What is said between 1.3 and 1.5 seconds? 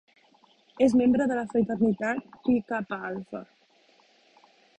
de la